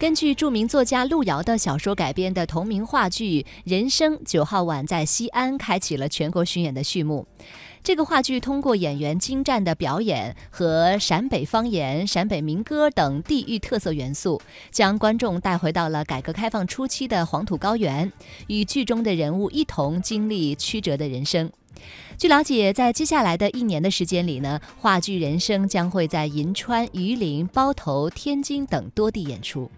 [0.00, 7.26] 根据著名作家路遥的小说改编的同名话剧人生九号晚在西安开启了全国巡演的序幕。
[7.84, 14.40] 这个话剧通过演员精湛的表演和陕北方言陕北民歌等地域特色元素
[14.70, 18.10] 将观众带回到了改革开放初期的黄土高原
[18.46, 21.52] 与剧中的人物一同经历曲折的人生。
[22.16, 29.70] 据了解在接下来的一年的时间里呢话剧人生将会在银川榆林包头天津等多地演出。